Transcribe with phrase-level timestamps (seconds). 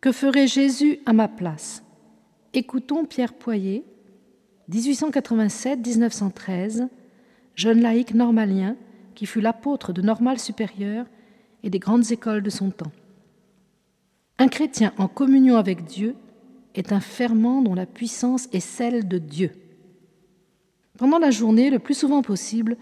[0.00, 1.82] Que ferait Jésus à ma place?
[2.52, 3.82] Écoutons Pierre Poyer,
[4.70, 6.88] 1887-1913,
[7.54, 8.76] jeune laïc normalien
[9.14, 11.06] qui fut l'apôtre de Normal supérieur
[11.62, 12.92] et des grandes écoles de son temps.
[14.38, 16.14] Un chrétien en communion avec Dieu
[16.74, 19.52] est un ferment dont la puissance est celle de Dieu.
[20.98, 22.76] Pendant la journée, le plus souvent possible,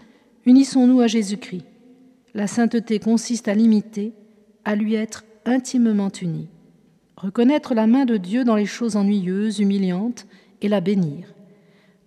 [0.45, 1.63] unissons-nous à Jésus-Christ.
[2.33, 4.11] La sainteté consiste à l'imiter,
[4.65, 6.49] à lui être intimement unis.
[7.17, 10.27] Reconnaître la main de Dieu dans les choses ennuyeuses, humiliantes,
[10.61, 11.33] et la bénir.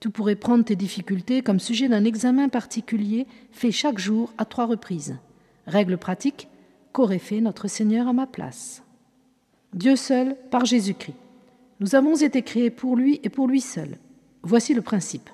[0.00, 4.66] Tu pourrais prendre tes difficultés comme sujet d'un examen particulier fait chaque jour à trois
[4.66, 5.16] reprises.
[5.66, 6.48] Règle pratique
[6.92, 8.82] qu'aurait fait notre Seigneur à ma place?
[9.74, 11.16] Dieu seul par Jésus-Christ.
[11.80, 13.98] Nous avons été créés pour lui et pour lui seul.
[14.42, 15.30] Voici le principe.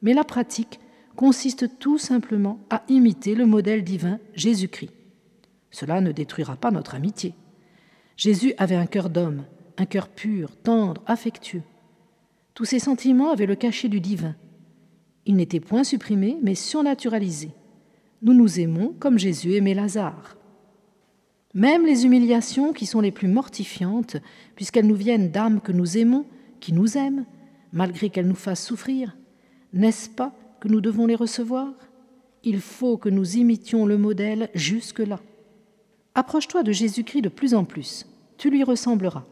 [0.00, 0.80] Mais la pratique
[1.16, 4.90] consiste tout simplement à imiter le modèle divin Jésus-Christ.
[5.70, 7.34] Cela ne détruira pas notre amitié.
[8.16, 9.44] Jésus avait un cœur d'homme,
[9.78, 11.62] un cœur pur, tendre, affectueux.
[12.54, 14.34] Tous ces sentiments avaient le cachet du divin.
[15.24, 17.52] Ils n'étaient point supprimés, mais surnaturalisés.
[18.22, 20.36] Nous nous aimons comme Jésus aimait Lazare.
[21.54, 24.16] Même les humiliations qui sont les plus mortifiantes,
[24.54, 26.24] puisqu'elles nous viennent d'âmes que nous aimons,
[26.60, 27.26] qui nous aiment,
[27.72, 29.16] malgré qu'elles nous fassent souffrir,
[29.72, 31.72] n'est-ce pas que nous devons les recevoir?
[32.44, 35.20] Il faut que nous imitions le modèle jusque-là.
[36.14, 39.24] Approche-toi de Jésus-Christ de plus en plus, tu lui ressembleras.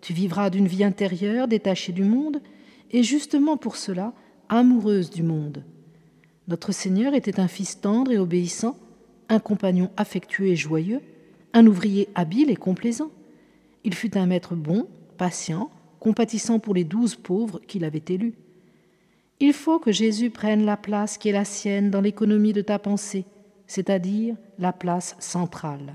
[0.00, 2.40] Tu vivras d'une vie intérieure détachée du monde,
[2.90, 4.12] et justement pour cela,
[4.48, 5.64] amoureuse du monde.
[6.48, 8.76] Notre Seigneur était un fils tendre et obéissant,
[9.28, 11.00] un compagnon affectueux et joyeux,
[11.52, 13.10] un ouvrier habile et complaisant.
[13.84, 15.70] Il fut un maître bon, patient,
[16.00, 18.34] compatissant pour les douze pauvres qu'il avait élus.
[19.38, 22.78] Il faut que Jésus prenne la place qui est la sienne dans l'économie de ta
[22.78, 23.24] pensée,
[23.66, 25.94] c'est-à-dire la place centrale.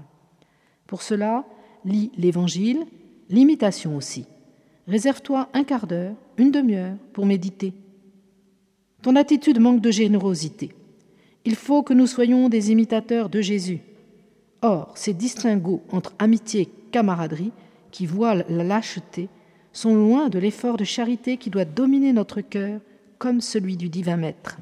[0.92, 1.46] Pour cela,
[1.86, 2.86] lis l'Évangile,
[3.30, 4.26] l'imitation aussi.
[4.90, 7.72] Réserve-toi un quart d'heure, une demi-heure pour méditer.
[9.02, 10.74] Ton attitude manque de générosité.
[11.46, 13.80] Il faut que nous soyons des imitateurs de Jésus.
[14.62, 17.54] Or, ces distinguos entre amitié et camaraderie
[17.92, 19.30] qui voilent la lâcheté
[19.72, 22.82] sont loin de l'effort de charité qui doit dominer notre cœur
[23.18, 24.58] comme celui du divin Maître.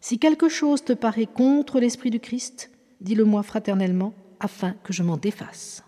[0.00, 2.70] Si quelque chose te paraît contre l'Esprit du Christ,
[3.00, 5.84] dis-le-moi fraternellement afin que je m'en défasse.